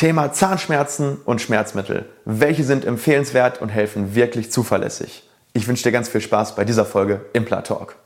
Thema 0.00 0.32
Zahnschmerzen 0.32 1.18
und 1.26 1.42
Schmerzmittel. 1.42 2.06
Welche 2.24 2.64
sind 2.64 2.86
empfehlenswert 2.86 3.60
und 3.60 3.68
helfen 3.68 4.14
wirklich 4.14 4.50
zuverlässig? 4.50 5.28
Ich 5.52 5.68
wünsche 5.68 5.82
dir 5.82 5.92
ganz 5.92 6.08
viel 6.08 6.22
Spaß 6.22 6.54
bei 6.54 6.64
dieser 6.64 6.86
Folge 6.86 7.26
Implant 7.34 7.66
Talk. 7.66 7.96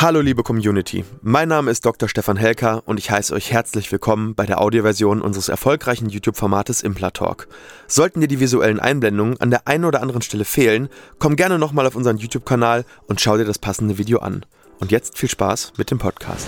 Hallo 0.00 0.20
liebe 0.20 0.44
Community, 0.44 1.04
mein 1.22 1.48
Name 1.48 1.72
ist 1.72 1.84
Dr. 1.84 2.08
Stefan 2.08 2.36
Helker 2.36 2.84
und 2.86 3.00
ich 3.00 3.10
heiße 3.10 3.34
euch 3.34 3.50
herzlich 3.50 3.90
willkommen 3.90 4.36
bei 4.36 4.46
der 4.46 4.60
Audioversion 4.60 5.20
unseres 5.20 5.48
erfolgreichen 5.48 6.08
YouTube-Formates 6.08 6.82
Implatalk. 6.84 7.48
Sollten 7.88 8.20
dir 8.20 8.28
die 8.28 8.38
visuellen 8.38 8.78
Einblendungen 8.78 9.40
an 9.40 9.50
der 9.50 9.66
einen 9.66 9.84
oder 9.84 10.00
anderen 10.00 10.22
Stelle 10.22 10.44
fehlen, 10.44 10.88
komm 11.18 11.34
gerne 11.34 11.58
nochmal 11.58 11.84
auf 11.84 11.96
unseren 11.96 12.16
YouTube-Kanal 12.16 12.84
und 13.08 13.20
schau 13.20 13.38
dir 13.38 13.44
das 13.44 13.58
passende 13.58 13.98
Video 13.98 14.20
an. 14.20 14.46
Und 14.78 14.92
jetzt 14.92 15.18
viel 15.18 15.28
Spaß 15.28 15.72
mit 15.78 15.90
dem 15.90 15.98
Podcast. 15.98 16.46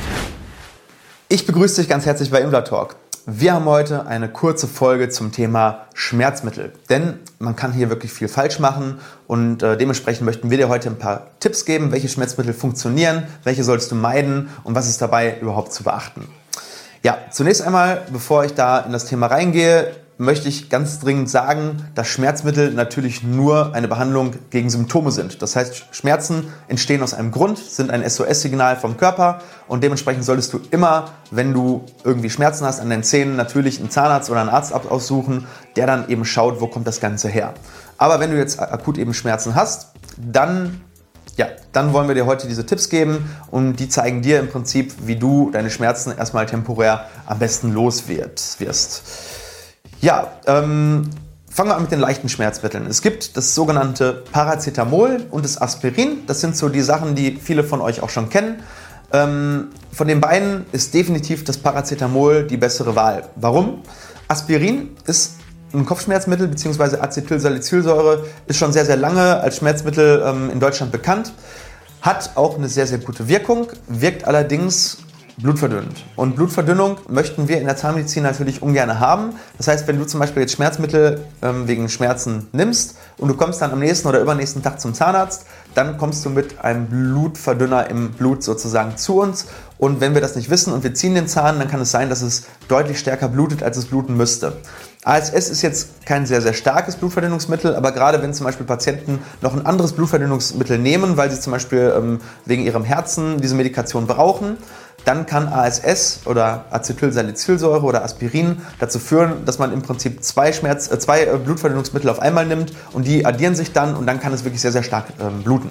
Ich 1.28 1.44
begrüße 1.44 1.80
dich 1.80 1.90
ganz 1.90 2.06
herzlich 2.06 2.30
bei 2.30 2.42
Implatalk. 2.42 2.94
Wir 3.32 3.54
haben 3.54 3.66
heute 3.66 4.08
eine 4.08 4.28
kurze 4.28 4.66
Folge 4.66 5.08
zum 5.08 5.30
Thema 5.30 5.86
Schmerzmittel, 5.94 6.72
denn 6.88 7.20
man 7.38 7.54
kann 7.54 7.72
hier 7.72 7.88
wirklich 7.88 8.12
viel 8.12 8.26
falsch 8.26 8.58
machen 8.58 8.98
und 9.28 9.62
äh, 9.62 9.76
dementsprechend 9.76 10.26
möchten 10.26 10.50
wir 10.50 10.56
dir 10.58 10.68
heute 10.68 10.88
ein 10.88 10.98
paar 10.98 11.28
Tipps 11.38 11.64
geben, 11.64 11.92
welche 11.92 12.08
Schmerzmittel 12.08 12.52
funktionieren, 12.52 13.28
welche 13.44 13.62
solltest 13.62 13.92
du 13.92 13.94
meiden 13.94 14.48
und 14.64 14.74
was 14.74 14.88
ist 14.88 15.00
dabei 15.00 15.38
überhaupt 15.38 15.72
zu 15.72 15.84
beachten. 15.84 16.26
Ja, 17.04 17.18
zunächst 17.30 17.62
einmal, 17.62 18.02
bevor 18.10 18.44
ich 18.44 18.54
da 18.54 18.80
in 18.80 18.90
das 18.90 19.04
Thema 19.04 19.26
reingehe, 19.28 19.92
möchte 20.20 20.50
ich 20.50 20.68
ganz 20.68 21.00
dringend 21.00 21.30
sagen, 21.30 21.82
dass 21.94 22.06
Schmerzmittel 22.06 22.72
natürlich 22.72 23.22
nur 23.22 23.74
eine 23.74 23.88
Behandlung 23.88 24.34
gegen 24.50 24.68
Symptome 24.68 25.12
sind. 25.12 25.40
Das 25.40 25.56
heißt, 25.56 25.86
Schmerzen 25.92 26.52
entstehen 26.68 27.02
aus 27.02 27.14
einem 27.14 27.30
Grund, 27.30 27.56
sind 27.56 27.90
ein 27.90 28.08
SOS-Signal 28.08 28.76
vom 28.76 28.98
Körper 28.98 29.40
und 29.66 29.82
dementsprechend 29.82 30.24
solltest 30.24 30.52
du 30.52 30.60
immer, 30.72 31.06
wenn 31.30 31.54
du 31.54 31.86
irgendwie 32.04 32.28
Schmerzen 32.28 32.66
hast 32.66 32.80
an 32.80 32.90
den 32.90 33.02
Zähnen, 33.02 33.34
natürlich 33.34 33.80
einen 33.80 33.88
Zahnarzt 33.88 34.28
oder 34.28 34.42
einen 34.42 34.50
Arzt 34.50 34.74
aussuchen, 34.74 35.46
der 35.76 35.86
dann 35.86 36.06
eben 36.10 36.26
schaut, 36.26 36.60
wo 36.60 36.66
kommt 36.66 36.86
das 36.86 37.00
Ganze 37.00 37.30
her. 37.30 37.54
Aber 37.96 38.20
wenn 38.20 38.30
du 38.30 38.36
jetzt 38.36 38.60
akut 38.60 38.98
eben 38.98 39.14
Schmerzen 39.14 39.54
hast, 39.54 39.94
dann 40.18 40.82
ja, 41.36 41.46
dann 41.72 41.94
wollen 41.94 42.08
wir 42.08 42.14
dir 42.14 42.26
heute 42.26 42.46
diese 42.46 42.66
Tipps 42.66 42.90
geben 42.90 43.30
und 43.50 43.76
die 43.76 43.88
zeigen 43.88 44.20
dir 44.20 44.40
im 44.40 44.48
Prinzip, 44.50 44.92
wie 45.06 45.16
du 45.16 45.50
deine 45.50 45.70
Schmerzen 45.70 46.14
erstmal 46.14 46.44
temporär 46.44 47.06
am 47.24 47.38
besten 47.38 47.72
los 47.72 48.04
wirst. 48.08 48.58
Ja, 50.00 50.28
ähm, 50.46 51.10
fangen 51.50 51.68
wir 51.68 51.76
an 51.76 51.82
mit 51.82 51.92
den 51.92 52.00
leichten 52.00 52.30
Schmerzmitteln. 52.30 52.86
Es 52.86 53.02
gibt 53.02 53.36
das 53.36 53.54
sogenannte 53.54 54.24
Paracetamol 54.32 55.26
und 55.30 55.44
das 55.44 55.60
Aspirin. 55.60 56.22
Das 56.26 56.40
sind 56.40 56.56
so 56.56 56.70
die 56.70 56.80
Sachen, 56.80 57.14
die 57.14 57.36
viele 57.36 57.64
von 57.64 57.82
euch 57.82 58.02
auch 58.02 58.08
schon 58.08 58.30
kennen. 58.30 58.62
Ähm, 59.12 59.68
von 59.92 60.08
den 60.08 60.22
beiden 60.22 60.64
ist 60.72 60.94
definitiv 60.94 61.44
das 61.44 61.58
Paracetamol 61.58 62.44
die 62.44 62.56
bessere 62.56 62.96
Wahl. 62.96 63.28
Warum? 63.36 63.82
Aspirin 64.26 64.96
ist 65.04 65.34
ein 65.74 65.84
Kopfschmerzmittel 65.84 66.48
bzw. 66.48 66.96
Acetylsalicylsäure 66.96 68.24
ist 68.46 68.56
schon 68.58 68.72
sehr, 68.72 68.86
sehr 68.86 68.96
lange 68.96 69.40
als 69.40 69.58
Schmerzmittel 69.58 70.22
ähm, 70.24 70.48
in 70.50 70.60
Deutschland 70.60 70.92
bekannt. 70.92 71.34
Hat 72.00 72.30
auch 72.36 72.56
eine 72.56 72.68
sehr, 72.68 72.86
sehr 72.86 72.98
gute 72.98 73.28
Wirkung, 73.28 73.66
wirkt 73.86 74.24
allerdings 74.24 74.96
blutverdünnend. 75.42 76.04
Und 76.16 76.36
Blutverdünnung 76.36 76.98
möchten 77.08 77.48
wir 77.48 77.58
in 77.58 77.66
der 77.66 77.76
Zahnmedizin 77.76 78.22
natürlich 78.22 78.62
ungern 78.62 79.00
haben. 79.00 79.34
Das 79.56 79.68
heißt, 79.68 79.86
wenn 79.88 79.98
du 79.98 80.06
zum 80.06 80.20
Beispiel 80.20 80.42
jetzt 80.42 80.52
Schmerzmittel 80.52 81.24
ähm, 81.42 81.66
wegen 81.66 81.88
Schmerzen 81.88 82.48
nimmst 82.52 82.96
und 83.18 83.28
du 83.28 83.34
kommst 83.34 83.60
dann 83.62 83.72
am 83.72 83.78
nächsten 83.78 84.08
oder 84.08 84.20
übernächsten 84.20 84.62
Tag 84.62 84.80
zum 84.80 84.94
Zahnarzt, 84.94 85.46
dann 85.74 85.98
kommst 85.98 86.24
du 86.24 86.30
mit 86.30 86.60
einem 86.60 86.86
Blutverdünner 86.86 87.88
im 87.90 88.12
Blut 88.12 88.42
sozusagen 88.42 88.96
zu 88.96 89.20
uns. 89.20 89.46
Und 89.78 90.00
wenn 90.00 90.14
wir 90.14 90.20
das 90.20 90.36
nicht 90.36 90.50
wissen 90.50 90.72
und 90.72 90.84
wir 90.84 90.94
ziehen 90.94 91.14
den 91.14 91.26
Zahn, 91.26 91.58
dann 91.58 91.68
kann 91.68 91.80
es 91.80 91.90
sein, 91.90 92.10
dass 92.10 92.22
es 92.22 92.44
deutlich 92.68 92.98
stärker 92.98 93.28
blutet, 93.28 93.62
als 93.62 93.76
es 93.76 93.86
bluten 93.86 94.16
müsste. 94.16 94.58
ASS 95.02 95.48
ist 95.48 95.62
jetzt 95.62 96.04
kein 96.04 96.26
sehr, 96.26 96.42
sehr 96.42 96.52
starkes 96.52 96.96
Blutverdünnungsmittel, 96.96 97.74
aber 97.74 97.92
gerade 97.92 98.20
wenn 98.22 98.34
zum 98.34 98.44
Beispiel 98.44 98.66
Patienten 98.66 99.18
noch 99.40 99.54
ein 99.54 99.64
anderes 99.64 99.92
Blutverdünnungsmittel 99.92 100.78
nehmen, 100.78 101.16
weil 101.16 101.30
sie 101.30 101.40
zum 101.40 101.52
Beispiel 101.52 101.94
ähm, 101.96 102.20
wegen 102.44 102.62
ihrem 102.64 102.84
Herzen 102.84 103.40
diese 103.40 103.54
Medikation 103.54 104.06
brauchen, 104.06 104.58
dann 105.06 105.24
kann 105.24 105.48
ASS 105.48 106.20
oder 106.26 106.66
Acetylsalicylsäure 106.70 107.82
oder 107.82 108.04
Aspirin 108.04 108.60
dazu 108.78 108.98
führen, 108.98 109.46
dass 109.46 109.58
man 109.58 109.72
im 109.72 109.80
Prinzip 109.80 110.22
zwei, 110.22 110.52
Schmerz, 110.52 110.90
äh, 110.90 110.98
zwei 110.98 111.24
äh, 111.24 111.38
Blutverdünnungsmittel 111.38 112.10
auf 112.10 112.20
einmal 112.20 112.44
nimmt 112.44 112.74
und 112.92 113.06
die 113.06 113.24
addieren 113.24 113.54
sich 113.54 113.72
dann 113.72 113.96
und 113.96 114.06
dann 114.06 114.20
kann 114.20 114.34
es 114.34 114.44
wirklich 114.44 114.60
sehr, 114.60 114.72
sehr 114.72 114.82
stark 114.82 115.06
ähm, 115.18 115.42
bluten. 115.42 115.70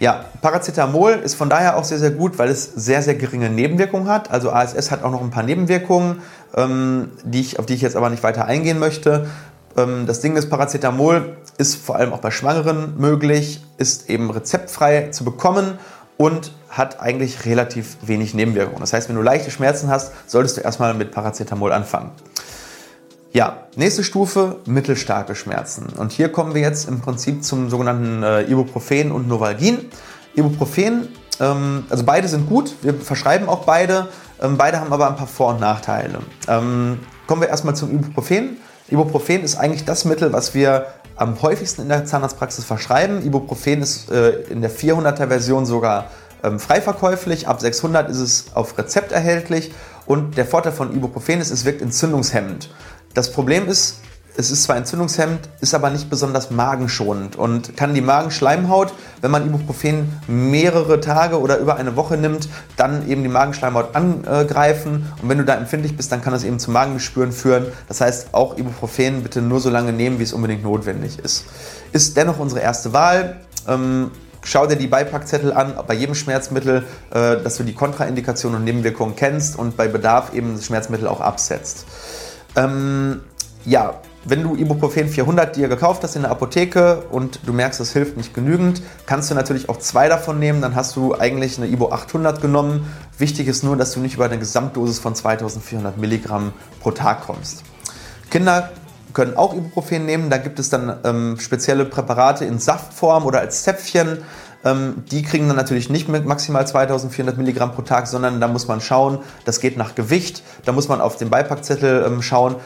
Ja, 0.00 0.26
Paracetamol 0.42 1.12
ist 1.12 1.34
von 1.34 1.50
daher 1.50 1.76
auch 1.76 1.82
sehr, 1.82 1.98
sehr 1.98 2.12
gut, 2.12 2.38
weil 2.38 2.50
es 2.50 2.64
sehr, 2.64 3.02
sehr 3.02 3.16
geringe 3.16 3.50
Nebenwirkungen 3.50 4.08
hat. 4.08 4.30
Also 4.30 4.50
ASS 4.50 4.92
hat 4.92 5.02
auch 5.02 5.10
noch 5.10 5.22
ein 5.22 5.30
paar 5.30 5.42
Nebenwirkungen, 5.42 6.22
ähm, 6.54 7.10
die 7.24 7.40
ich, 7.40 7.58
auf 7.58 7.66
die 7.66 7.74
ich 7.74 7.82
jetzt 7.82 7.96
aber 7.96 8.08
nicht 8.08 8.22
weiter 8.22 8.44
eingehen 8.44 8.78
möchte. 8.78 9.26
Ähm, 9.76 10.06
das 10.06 10.20
Ding 10.20 10.36
ist, 10.36 10.50
Paracetamol 10.50 11.36
ist 11.58 11.74
vor 11.76 11.96
allem 11.96 12.12
auch 12.12 12.20
bei 12.20 12.30
Schwangeren 12.30 12.96
möglich, 12.96 13.64
ist 13.76 14.08
eben 14.08 14.30
rezeptfrei 14.30 15.08
zu 15.10 15.24
bekommen 15.24 15.78
und 16.16 16.52
hat 16.68 17.00
eigentlich 17.00 17.44
relativ 17.44 17.96
wenig 18.02 18.34
Nebenwirkungen. 18.34 18.80
Das 18.80 18.92
heißt, 18.92 19.08
wenn 19.08 19.16
du 19.16 19.22
leichte 19.22 19.50
Schmerzen 19.50 19.88
hast, 19.88 20.12
solltest 20.26 20.58
du 20.58 20.60
erstmal 20.60 20.94
mit 20.94 21.10
Paracetamol 21.10 21.72
anfangen. 21.72 22.10
Ja, 23.32 23.66
nächste 23.76 24.04
Stufe, 24.04 24.56
mittelstarke 24.64 25.34
Schmerzen. 25.34 25.86
Und 25.98 26.12
hier 26.12 26.30
kommen 26.30 26.54
wir 26.54 26.62
jetzt 26.62 26.88
im 26.88 27.00
Prinzip 27.00 27.44
zum 27.44 27.68
sogenannten 27.68 28.22
äh, 28.22 28.42
Ibuprofen 28.50 29.12
und 29.12 29.28
Novalgin. 29.28 29.90
Ibuprofen, 30.34 31.08
ähm, 31.38 31.84
also 31.90 32.04
beide 32.04 32.26
sind 32.28 32.48
gut, 32.48 32.74
wir 32.80 32.94
verschreiben 32.94 33.48
auch 33.48 33.64
beide, 33.64 34.08
ähm, 34.40 34.56
beide 34.56 34.80
haben 34.80 34.94
aber 34.94 35.08
ein 35.08 35.16
paar 35.16 35.26
Vor- 35.26 35.50
und 35.50 35.60
Nachteile. 35.60 36.20
Ähm, 36.48 37.00
kommen 37.26 37.42
wir 37.42 37.48
erstmal 37.48 37.76
zum 37.76 37.90
Ibuprofen. 37.90 38.56
Ibuprofen 38.88 39.42
ist 39.42 39.56
eigentlich 39.56 39.84
das 39.84 40.06
Mittel, 40.06 40.32
was 40.32 40.54
wir 40.54 40.86
am 41.16 41.40
häufigsten 41.42 41.82
in 41.82 41.88
der 41.90 42.06
Zahnarztpraxis 42.06 42.64
verschreiben. 42.64 43.22
Ibuprofen 43.22 43.82
ist 43.82 44.10
äh, 44.10 44.30
in 44.48 44.62
der 44.62 44.70
400er 44.70 45.28
Version 45.28 45.66
sogar 45.66 46.06
ähm, 46.42 46.58
frei 46.58 46.80
verkäuflich. 46.80 47.46
Ab 47.46 47.60
600 47.60 48.08
ist 48.08 48.20
es 48.20 48.46
auf 48.54 48.78
Rezept 48.78 49.12
erhältlich. 49.12 49.72
Und 50.06 50.38
der 50.38 50.46
Vorteil 50.46 50.72
von 50.72 50.96
Ibuprofen 50.96 51.40
ist, 51.40 51.50
es 51.50 51.66
wirkt 51.66 51.82
entzündungshemmend. 51.82 52.70
Das 53.18 53.32
Problem 53.32 53.66
ist, 53.66 53.96
es 54.36 54.52
ist 54.52 54.62
zwar 54.62 54.76
entzündungshemmend, 54.76 55.40
ist 55.60 55.74
aber 55.74 55.90
nicht 55.90 56.08
besonders 56.08 56.52
magenschonend 56.52 57.34
und 57.34 57.76
kann 57.76 57.92
die 57.92 58.00
Magenschleimhaut, 58.00 58.94
wenn 59.20 59.32
man 59.32 59.44
Ibuprofen 59.44 60.20
mehrere 60.28 61.00
Tage 61.00 61.40
oder 61.40 61.58
über 61.58 61.74
eine 61.74 61.96
Woche 61.96 62.16
nimmt, 62.16 62.48
dann 62.76 63.08
eben 63.08 63.24
die 63.24 63.28
Magenschleimhaut 63.28 63.96
angreifen. 63.96 65.12
Und 65.20 65.28
wenn 65.28 65.38
du 65.38 65.44
da 65.44 65.56
empfindlich 65.56 65.96
bist, 65.96 66.12
dann 66.12 66.22
kann 66.22 66.32
das 66.32 66.44
eben 66.44 66.60
zu 66.60 66.70
Magengeschwüren 66.70 67.32
führen. 67.32 67.66
Das 67.88 68.00
heißt, 68.00 68.28
auch 68.30 68.56
Ibuprofen 68.56 69.24
bitte 69.24 69.42
nur 69.42 69.58
so 69.58 69.68
lange 69.68 69.92
nehmen, 69.92 70.20
wie 70.20 70.22
es 70.22 70.32
unbedingt 70.32 70.62
notwendig 70.62 71.18
ist. 71.18 71.44
Ist 71.90 72.16
dennoch 72.16 72.38
unsere 72.38 72.60
erste 72.60 72.92
Wahl. 72.92 73.40
Ähm, 73.66 74.12
schau 74.44 74.68
dir 74.68 74.76
die 74.76 74.86
Beipackzettel 74.86 75.52
an, 75.52 75.74
bei 75.88 75.94
jedem 75.94 76.14
Schmerzmittel, 76.14 76.84
äh, 77.10 77.38
dass 77.42 77.56
du 77.56 77.64
die 77.64 77.74
Kontraindikationen 77.74 78.60
und 78.60 78.64
Nebenwirkungen 78.64 79.16
kennst 79.16 79.58
und 79.58 79.76
bei 79.76 79.88
Bedarf 79.88 80.32
eben 80.34 80.54
das 80.54 80.66
Schmerzmittel 80.66 81.08
auch 81.08 81.20
absetzt. 81.20 81.84
Ähm, 82.58 83.20
ja, 83.64 83.94
wenn 84.24 84.42
du 84.42 84.56
Ibuprofen 84.56 85.08
400 85.08 85.54
dir 85.56 85.68
gekauft 85.68 86.02
hast 86.02 86.16
in 86.16 86.22
der 86.22 86.30
Apotheke 86.30 87.04
und 87.10 87.40
du 87.46 87.52
merkst, 87.52 87.80
es 87.80 87.92
hilft 87.92 88.16
nicht 88.16 88.34
genügend, 88.34 88.82
kannst 89.06 89.30
du 89.30 89.34
natürlich 89.34 89.68
auch 89.68 89.78
zwei 89.78 90.08
davon 90.08 90.38
nehmen. 90.38 90.60
Dann 90.60 90.74
hast 90.74 90.96
du 90.96 91.14
eigentlich 91.14 91.56
eine 91.56 91.68
Ibo 91.68 91.92
800 91.92 92.42
genommen. 92.42 92.92
Wichtig 93.16 93.46
ist 93.46 93.62
nur, 93.62 93.76
dass 93.76 93.92
du 93.92 94.00
nicht 94.00 94.14
über 94.14 94.24
eine 94.24 94.38
Gesamtdosis 94.38 94.98
von 94.98 95.14
2400 95.14 95.96
Milligramm 95.98 96.52
pro 96.80 96.90
Tag 96.90 97.22
kommst. 97.22 97.62
Kinder 98.30 98.70
können 99.14 99.36
auch 99.36 99.54
Ibuprofen 99.54 100.04
nehmen. 100.04 100.30
Da 100.30 100.38
gibt 100.38 100.58
es 100.58 100.68
dann 100.68 100.98
ähm, 101.04 101.38
spezielle 101.38 101.84
Präparate 101.84 102.44
in 102.44 102.58
Saftform 102.58 103.24
oder 103.24 103.40
als 103.40 103.62
Zäpfchen. 103.62 104.18
Ähm, 104.64 105.04
die 105.10 105.22
kriegen 105.22 105.46
dann 105.46 105.56
natürlich 105.56 105.88
nicht 105.88 106.08
mit 106.08 106.26
maximal 106.26 106.66
2400 106.66 107.36
Milligramm 107.36 107.72
pro 107.72 107.82
Tag, 107.82 108.06
sondern 108.06 108.40
da 108.40 108.48
muss 108.48 108.66
man 108.66 108.80
schauen, 108.80 109.18
das 109.44 109.60
geht 109.60 109.76
nach 109.76 109.94
Gewicht. 109.94 110.42
Da 110.64 110.72
muss 110.72 110.88
man 110.88 111.00
auf 111.00 111.16
den 111.16 111.30
Beipackzettel 111.30 112.04
ähm, 112.06 112.22
schauen. 112.22 112.56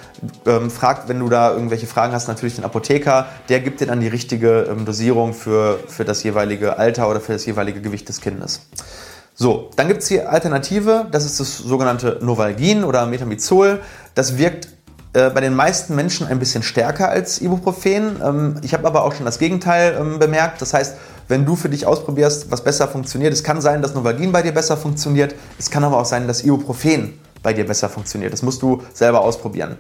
Ähm, 0.47 0.71
fragt, 0.71 1.09
wenn 1.09 1.19
du 1.19 1.29
da 1.29 1.53
irgendwelche 1.53 1.87
Fragen 1.87 2.13
hast, 2.13 2.29
natürlich 2.29 2.57
den 2.57 2.65
Apotheker. 2.65 3.27
Der 3.49 3.61
gibt 3.61 3.81
dir 3.81 3.87
dann 3.87 4.01
die 4.01 4.09
richtige 4.09 4.75
Dosierung 4.85 5.35
für, 5.35 5.81
für 5.87 6.05
das 6.05 6.23
jeweilige 6.23 6.79
Alter 6.79 7.11
oder 7.11 7.21
für 7.21 7.33
das 7.33 7.45
jeweilige 7.47 7.81
Gewicht 7.81 8.09
des 8.09 8.21
Kindes. 8.21 8.61
So, 9.35 9.71
dann 9.77 9.89
gibt 9.89 10.03
es 10.03 10.09
die 10.09 10.21
Alternative, 10.21 11.07
das 11.11 11.25
ist 11.25 11.41
das 11.41 11.57
sogenannte 11.57 12.19
Novalgin 12.21 12.85
oder 12.85 13.07
Metamizol. 13.07 13.81
Das 14.15 14.37
wirkt 14.37 14.69
äh, 15.15 15.31
bei 15.31 15.41
den 15.41 15.55
meisten 15.55 15.95
Menschen 15.95 16.27
ein 16.27 16.39
bisschen 16.39 16.63
stärker 16.63 17.11
als 17.11 17.41
Ibuprofen. 17.41 18.21
Ähm, 18.23 18.55
ich 18.63 18.73
habe 18.73 18.87
aber 18.87 19.05
auch 19.05 19.15
schon 19.15 19.27
das 19.27 19.39
Gegenteil 19.39 19.97
ähm, 20.01 20.19
bemerkt. 20.19 20.63
Das 20.63 20.73
heißt, 20.73 20.97
wenn 21.29 21.45
du 21.45 21.55
für 21.55 21.69
dich 21.69 21.87
ausprobierst, 21.87 22.51
was 22.51 22.65
besser 22.65 22.89
funktioniert, 22.89 23.33
es 23.33 23.45
kann 23.45 23.61
sein, 23.61 23.83
dass 23.83 23.95
Novalgin 23.95 24.33
bei 24.33 24.43
dir 24.43 24.53
besser 24.53 24.77
funktioniert, 24.77 25.35
es 25.59 25.71
kann 25.71 25.85
aber 25.85 25.99
auch 25.99 26.05
sein, 26.07 26.27
dass 26.27 26.45
Ibuprofen 26.45 27.19
bei 27.43 27.53
dir 27.53 27.67
besser 27.67 27.89
funktioniert. 27.89 28.33
Das 28.33 28.43
musst 28.43 28.63
du 28.63 28.83
selber 28.95 29.21
ausprobieren. 29.21 29.77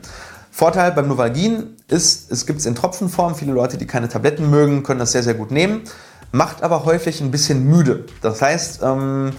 Vorteil 0.51 0.93
beim 0.93 1.09
Novalgin 1.09 1.77
ist, 1.89 2.31
es 2.31 2.45
gibt 2.45 2.59
es 2.61 2.67
in 2.67 2.75
Tropfenform. 2.75 3.35
Viele 3.35 3.53
Leute, 3.53 3.79
die 3.79 3.87
keine 3.87 4.09
Tabletten 4.09 4.51
mögen, 4.51 4.83
können 4.83 5.01
das 5.01 5.13
sehr, 5.13 5.23
sehr 5.23 5.35
gut 5.35 5.51
nehmen. 5.51 5.83
macht 6.31 6.63
aber 6.63 6.85
häufig 6.85 7.21
ein 7.21 7.31
bisschen 7.31 7.65
müde. 7.65 8.05
Das 8.21 8.43
heißt, 8.43 8.81
ähm, 8.83 9.33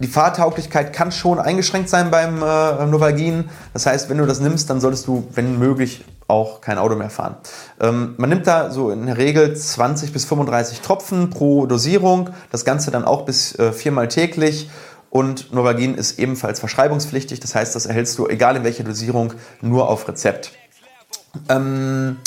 die 0.00 0.06
Fahrtauglichkeit 0.06 0.92
kann 0.92 1.10
schon 1.10 1.40
eingeschränkt 1.40 1.88
sein 1.88 2.10
beim 2.10 2.42
äh, 2.42 2.86
Novalgin. 2.86 3.50
Das 3.72 3.86
heißt, 3.86 4.08
wenn 4.08 4.18
du 4.18 4.26
das 4.26 4.40
nimmst, 4.40 4.70
dann 4.70 4.80
solltest 4.80 5.06
du, 5.06 5.26
wenn 5.34 5.58
möglich, 5.58 6.04
auch 6.28 6.60
kein 6.60 6.76
Auto 6.76 6.94
mehr 6.94 7.10
fahren. 7.10 7.36
Ähm, 7.80 8.14
man 8.18 8.28
nimmt 8.28 8.46
da 8.46 8.70
so 8.70 8.90
in 8.90 9.06
der 9.06 9.16
Regel 9.16 9.56
20 9.56 10.12
bis 10.12 10.26
35 10.26 10.82
Tropfen 10.82 11.30
pro 11.30 11.66
Dosierung. 11.66 12.30
Das 12.52 12.66
Ganze 12.66 12.90
dann 12.90 13.04
auch 13.04 13.24
bis 13.24 13.58
äh, 13.58 13.72
viermal 13.72 14.08
täglich. 14.08 14.70
Und 15.10 15.54
Novalgin 15.54 15.94
ist 15.94 16.18
ebenfalls 16.18 16.60
verschreibungspflichtig. 16.60 17.40
Das 17.40 17.54
heißt, 17.54 17.74
das 17.74 17.86
erhältst 17.86 18.18
du, 18.18 18.28
egal 18.28 18.56
in 18.56 18.64
welcher 18.64 18.84
Dosierung, 18.84 19.32
nur 19.62 19.88
auf 19.88 20.06
Rezept. 20.06 20.52
Ähm, 21.48 22.18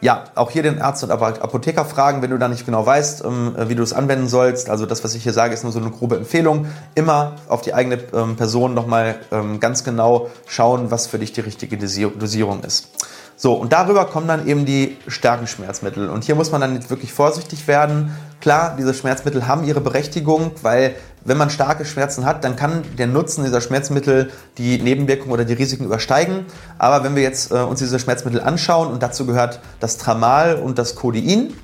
ja, 0.00 0.24
auch 0.34 0.50
hier 0.50 0.62
den 0.62 0.82
Arzt 0.82 1.02
und 1.04 1.10
Apotheker 1.10 1.84
fragen, 1.84 2.20
wenn 2.22 2.30
du 2.30 2.38
da 2.38 2.48
nicht 2.48 2.66
genau 2.66 2.84
weißt, 2.84 3.24
ähm, 3.24 3.54
wie 3.68 3.74
du 3.74 3.82
es 3.82 3.92
anwenden 3.92 4.28
sollst. 4.28 4.68
Also 4.68 4.86
das, 4.86 5.04
was 5.04 5.14
ich 5.14 5.22
hier 5.22 5.32
sage, 5.32 5.54
ist 5.54 5.62
nur 5.62 5.72
so 5.72 5.80
eine 5.80 5.90
grobe 5.90 6.16
Empfehlung. 6.16 6.66
Immer 6.94 7.36
auf 7.48 7.62
die 7.62 7.74
eigene 7.74 7.98
ähm, 8.12 8.36
Person 8.36 8.74
nochmal 8.74 9.16
ähm, 9.32 9.60
ganz 9.60 9.84
genau 9.84 10.30
schauen, 10.46 10.90
was 10.90 11.06
für 11.06 11.18
dich 11.18 11.32
die 11.32 11.40
richtige 11.40 11.76
Dosierung 11.76 12.62
ist. 12.64 12.88
So, 13.36 13.54
und 13.54 13.72
darüber 13.72 14.04
kommen 14.06 14.28
dann 14.28 14.46
eben 14.46 14.64
die 14.64 14.96
starken 15.08 15.46
Schmerzmittel. 15.46 16.08
Und 16.08 16.24
hier 16.24 16.34
muss 16.34 16.52
man 16.52 16.60
dann 16.60 16.88
wirklich 16.88 17.12
vorsichtig 17.12 17.66
werden. 17.66 18.16
Klar, 18.40 18.76
diese 18.78 18.94
Schmerzmittel 18.94 19.48
haben 19.48 19.64
ihre 19.64 19.80
Berechtigung, 19.80 20.52
weil 20.62 20.94
wenn 21.24 21.36
man 21.36 21.50
starke 21.50 21.84
Schmerzen 21.84 22.24
hat, 22.26 22.44
dann 22.44 22.54
kann 22.54 22.82
der 22.96 23.06
Nutzen 23.06 23.44
dieser 23.44 23.60
Schmerzmittel 23.60 24.30
die 24.58 24.78
Nebenwirkungen 24.78 25.32
oder 25.32 25.44
die 25.44 25.54
Risiken 25.54 25.84
übersteigen. 25.84 26.46
Aber 26.78 27.02
wenn 27.02 27.16
wir 27.16 27.22
jetzt 27.22 27.50
äh, 27.50 27.56
uns 27.56 27.80
diese 27.80 27.98
Schmerzmittel 27.98 28.40
anschauen 28.40 28.88
und 28.88 29.02
dazu 29.02 29.26
gehört 29.26 29.60
das 29.80 29.96
Tramal 29.96 30.56
und 30.56 30.78
das 30.78 30.94
Codein, 30.94 31.54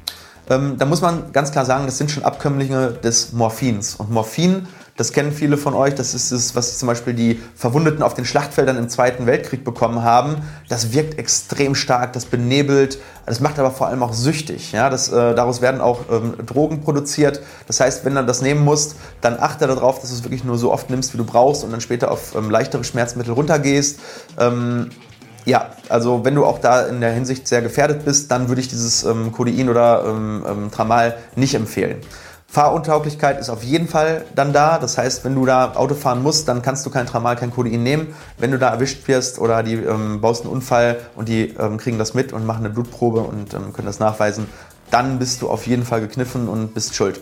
ähm, 0.49 0.77
dann 0.79 0.89
muss 0.89 1.01
man 1.01 1.33
ganz 1.33 1.53
klar 1.53 1.65
sagen, 1.65 1.87
das 1.87 1.99
sind 1.99 2.11
schon 2.11 2.25
Abkömmlinge 2.25 2.93
des 2.93 3.33
Morphins. 3.33 3.95
Und 3.95 4.11
Morphin 4.11 4.67
das 4.97 5.13
kennen 5.13 5.33
viele 5.33 5.57
von 5.57 5.75
euch. 5.75 5.95
Das 5.95 6.15
ist 6.15 6.31
es, 6.31 6.55
was 6.55 6.79
zum 6.79 6.87
Beispiel 6.87 7.15
die 7.15 7.41
Verwundeten 7.55 8.03
auf 8.03 8.15
den 8.15 8.25
Schlachtfeldern 8.25 8.77
im 8.77 8.89
Zweiten 8.89 9.27
Weltkrieg 9.27 9.65
bekommen 9.65 10.03
haben. 10.03 10.37
Das 10.69 10.93
wirkt 10.93 11.19
extrem 11.19 11.75
stark, 11.75 12.13
das 12.13 12.27
benebelt, 12.27 12.99
das 13.27 13.41
macht 13.41 13.59
aber 13.59 13.71
vor 13.71 13.87
allem 13.87 14.03
auch 14.03 14.13
süchtig. 14.13 14.73
Ja? 14.73 14.91
Das, 14.91 15.09
äh, 15.09 15.35
daraus 15.35 15.61
werden 15.61 15.81
auch 15.81 16.01
ähm, 16.11 16.35
Drogen 16.45 16.81
produziert. 16.81 17.41
Das 17.67 17.81
heißt, 17.81 18.05
wenn 18.05 18.15
du 18.15 18.25
das 18.25 18.43
nehmen 18.43 18.65
musst, 18.65 18.97
dann 19.21 19.39
achte 19.39 19.67
darauf, 19.67 20.01
dass 20.01 20.11
du 20.11 20.17
es 20.17 20.25
wirklich 20.25 20.45
nur 20.45 20.59
so 20.59 20.73
oft 20.73 20.91
nimmst, 20.91 21.15
wie 21.15 21.19
du 21.19 21.25
brauchst 21.25 21.65
und 21.65 21.71
dann 21.71 21.81
später 21.81 22.11
auf 22.11 22.35
ähm, 22.35 22.51
leichtere 22.51 22.85
Schmerzmittel 22.85 23.33
runtergehst. 23.33 24.01
Ähm, 24.39 24.91
ja, 25.47 25.71
also 25.89 26.25
wenn 26.25 26.35
du 26.35 26.45
auch 26.45 26.59
da 26.59 26.83
in 26.87 27.01
der 27.01 27.13
Hinsicht 27.13 27.49
sehr 27.49 27.63
gefährdet 27.63 28.05
bist, 28.05 28.31
dann 28.31 28.49
würde 28.49 28.61
ich 28.61 28.69
dieses 28.69 29.05
ähm, 29.05 29.33
Codein 29.33 29.69
oder 29.69 30.05
ähm, 30.07 30.45
ähm, 30.47 30.71
Tramal 30.71 31.17
nicht 31.37 31.55
empfehlen. 31.55 31.99
Fahruntauglichkeit 32.51 33.39
ist 33.39 33.49
auf 33.49 33.63
jeden 33.63 33.87
Fall 33.87 34.25
dann 34.35 34.53
da. 34.53 34.79
Das 34.79 34.99
heißt, 34.99 35.25
wenn 35.25 35.37
du 35.37 35.47
da 35.47 35.73
Auto 35.75 35.95
fahren 35.95 36.21
musst, 36.21 36.49
dann 36.49 36.63
kannst 36.63 36.85
du 36.85 36.91
kein 36.91 37.07
Tramal, 37.07 37.37
kein 37.37 37.53
Codein 37.53 37.85
nehmen. 37.85 38.13
Wenn 38.39 38.51
du 38.51 38.59
da 38.59 38.71
erwischt 38.71 39.07
wirst 39.07 39.39
oder 39.39 39.63
die 39.63 39.75
ähm, 39.75 40.21
baust 40.21 40.43
einen 40.43 40.53
Unfall 40.53 40.99
und 41.15 41.29
die 41.29 41.55
ähm, 41.61 41.77
kriegen 41.77 41.97
das 41.97 42.13
mit 42.13 42.33
und 42.33 42.45
machen 42.45 42.65
eine 42.65 42.75
Blutprobe 42.75 43.21
und 43.21 43.55
ähm, 43.55 43.73
können 43.73 43.87
das 43.87 44.01
nachweisen, 44.01 44.49
dann 44.91 45.21
bist 45.21 45.43
du 45.43 45.49
auf 45.49 45.69
jeden 45.69 45.85
Fall 45.85 46.01
gekniffen 46.01 46.49
und 46.49 46.75
bist 46.75 46.97
schuld. 46.97 47.21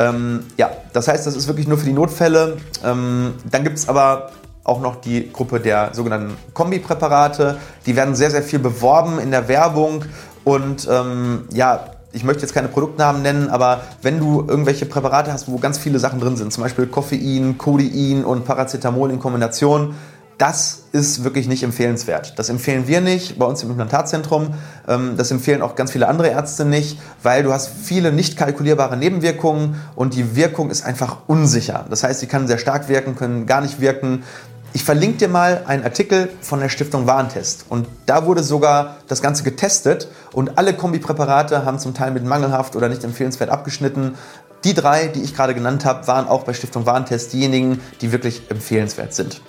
Ähm, 0.00 0.44
ja, 0.56 0.70
das 0.92 1.06
heißt, 1.06 1.28
das 1.28 1.36
ist 1.36 1.46
wirklich 1.46 1.68
nur 1.68 1.78
für 1.78 1.86
die 1.86 1.92
Notfälle. 1.92 2.56
Ähm, 2.84 3.34
dann 3.48 3.62
gibt 3.62 3.78
es 3.78 3.88
aber 3.88 4.32
auch 4.64 4.80
noch 4.80 4.96
die 4.96 5.32
Gruppe 5.32 5.60
der 5.60 5.90
sogenannten 5.92 6.36
Kombipräparate. 6.54 7.58
Die 7.86 7.94
werden 7.94 8.16
sehr, 8.16 8.32
sehr 8.32 8.42
viel 8.42 8.58
beworben 8.58 9.20
in 9.20 9.30
der 9.30 9.46
Werbung 9.46 10.04
und 10.42 10.88
ähm, 10.90 11.44
ja, 11.52 11.89
ich 12.12 12.24
möchte 12.24 12.42
jetzt 12.42 12.52
keine 12.52 12.68
Produktnamen 12.68 13.22
nennen, 13.22 13.48
aber 13.48 13.82
wenn 14.02 14.18
du 14.18 14.44
irgendwelche 14.46 14.86
Präparate 14.86 15.32
hast, 15.32 15.48
wo 15.48 15.58
ganz 15.58 15.78
viele 15.78 15.98
Sachen 15.98 16.20
drin 16.20 16.36
sind, 16.36 16.52
zum 16.52 16.62
Beispiel 16.62 16.86
Koffein, 16.86 17.56
Codein 17.56 18.24
und 18.24 18.44
Paracetamol 18.44 19.10
in 19.10 19.20
Kombination, 19.20 19.94
das 20.40 20.84
ist 20.92 21.22
wirklich 21.22 21.48
nicht 21.48 21.62
empfehlenswert. 21.62 22.38
Das 22.38 22.48
empfehlen 22.48 22.88
wir 22.88 23.02
nicht 23.02 23.38
bei 23.38 23.44
uns 23.44 23.62
im 23.62 23.68
Implantatzentrum. 23.70 24.54
Ähm, 24.88 25.18
das 25.18 25.30
empfehlen 25.30 25.60
auch 25.60 25.74
ganz 25.74 25.92
viele 25.92 26.08
andere 26.08 26.28
Ärzte 26.28 26.64
nicht, 26.64 26.98
weil 27.22 27.42
du 27.42 27.52
hast 27.52 27.68
viele 27.68 28.10
nicht 28.10 28.38
kalkulierbare 28.38 28.96
Nebenwirkungen 28.96 29.78
und 29.96 30.14
die 30.14 30.36
Wirkung 30.36 30.70
ist 30.70 30.82
einfach 30.82 31.18
unsicher. 31.26 31.84
Das 31.90 32.04
heißt, 32.04 32.20
sie 32.20 32.26
kann 32.26 32.46
sehr 32.46 32.56
stark 32.56 32.88
wirken, 32.88 33.16
können 33.16 33.44
gar 33.44 33.60
nicht 33.60 33.82
wirken. 33.82 34.22
Ich 34.72 34.84
verlinke 34.84 35.18
dir 35.18 35.28
mal 35.28 35.64
einen 35.66 35.82
Artikel 35.82 36.30
von 36.40 36.60
der 36.60 36.68
Stiftung 36.68 37.08
Warentest. 37.08 37.64
Und 37.68 37.88
da 38.06 38.24
wurde 38.26 38.44
sogar 38.44 38.98
das 39.08 39.20
Ganze 39.20 39.42
getestet 39.42 40.06
und 40.32 40.58
alle 40.58 40.74
Kombipräparate 40.74 41.64
haben 41.64 41.80
zum 41.80 41.92
Teil 41.92 42.12
mit 42.12 42.24
mangelhaft 42.24 42.76
oder 42.76 42.88
nicht 42.88 43.02
empfehlenswert 43.02 43.50
abgeschnitten. 43.50 44.14
Die 44.62 44.74
drei, 44.74 45.08
die 45.08 45.22
ich 45.22 45.34
gerade 45.34 45.54
genannt 45.54 45.84
habe, 45.84 46.06
waren 46.06 46.28
auch 46.28 46.44
bei 46.44 46.52
Stiftung 46.52 46.86
Warentest 46.86 47.32
diejenigen, 47.32 47.80
die 48.00 48.12
wirklich 48.12 48.42
empfehlenswert 48.48 49.12
sind. 49.12 49.40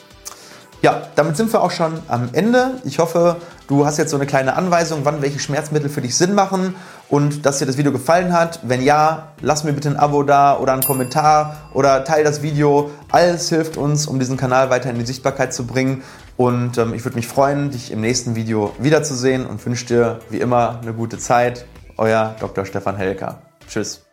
Ja, 0.82 1.04
damit 1.16 1.38
sind 1.38 1.54
wir 1.54 1.62
auch 1.62 1.70
schon 1.70 1.94
am 2.08 2.30
Ende. 2.34 2.82
Ich 2.86 2.98
hoffe, 2.98 3.36
du 3.68 3.86
hast 3.86 4.00
jetzt 4.00 4.10
so 4.10 4.18
eine 4.18 4.26
kleine 4.26 4.56
Anweisung, 4.56 5.02
wann 5.04 5.22
welche 5.22 5.38
Schmerzmittel 5.38 5.92
für 5.92 6.02
dich 6.02 6.18
Sinn 6.18 6.34
machen 6.34 6.76
und 7.08 7.46
dass 7.46 7.60
dir 7.60 7.68
das 7.68 7.78
Video 7.78 7.92
gefallen 7.92 8.34
hat. 8.34 8.62
Wenn 8.64 8.82
ja, 8.82 9.34
lass 9.42 9.64
mir 9.64 9.74
bitte 9.74 9.90
ein 9.90 9.98
Abo 9.98 10.24
da 10.24 10.58
oder 10.58 10.74
einen 10.74 10.82
Kommentar 10.82 11.58
oder 11.76 12.04
teile 12.04 12.24
das 12.24 12.42
Video. 12.42 12.90
Alles 13.12 13.50
hilft 13.50 13.78
uns, 13.78 14.08
um 14.08 14.18
diesen 14.18 14.38
Kanal 14.38 14.72
weiter 14.72 14.90
in 14.90 14.98
die 14.98 15.06
Sichtbarkeit 15.06 15.54
zu 15.54 15.68
bringen. 15.68 16.02
Und 16.36 16.80
ähm, 16.80 16.96
ich 16.96 17.06
würde 17.06 17.16
mich 17.16 17.28
freuen, 17.28 17.70
dich 17.70 17.92
im 17.92 18.02
nächsten 18.02 18.36
Video 18.36 18.74
wiederzusehen 18.80 19.46
und 19.46 19.64
wünsche 19.64 19.86
dir 19.86 20.20
wie 20.32 20.40
immer 20.40 20.80
eine 20.82 20.94
gute 20.94 21.20
Zeit. 21.20 21.66
Euer 21.98 22.36
Dr. 22.40 22.66
Stefan 22.66 22.98
Helker. 22.98 23.44
Tschüss. 23.68 24.11